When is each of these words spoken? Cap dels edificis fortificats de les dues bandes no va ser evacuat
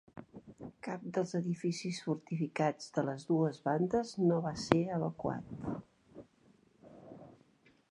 Cap 0.85 1.03
dels 1.17 1.33
edificis 1.39 1.99
fortificats 2.05 2.89
de 2.95 3.03
les 3.11 3.27
dues 3.33 3.61
bandes 3.69 4.15
no 4.31 4.41
va 4.49 4.55
ser 4.65 4.81
evacuat 4.99 5.55